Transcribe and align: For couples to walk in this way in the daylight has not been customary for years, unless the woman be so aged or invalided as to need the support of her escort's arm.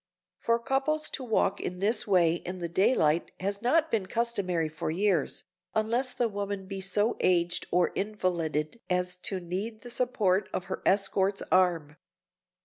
For 0.39 0.57
couples 0.57 1.11
to 1.11 1.23
walk 1.23 1.61
in 1.61 1.77
this 1.77 2.07
way 2.07 2.37
in 2.37 2.57
the 2.57 2.67
daylight 2.67 3.29
has 3.39 3.61
not 3.61 3.91
been 3.91 4.07
customary 4.07 4.67
for 4.67 4.89
years, 4.89 5.43
unless 5.75 6.15
the 6.15 6.27
woman 6.27 6.65
be 6.65 6.81
so 6.81 7.17
aged 7.19 7.67
or 7.69 7.89
invalided 7.89 8.79
as 8.89 9.15
to 9.17 9.39
need 9.39 9.81
the 9.81 9.91
support 9.91 10.49
of 10.53 10.63
her 10.65 10.81
escort's 10.87 11.43
arm. 11.51 11.97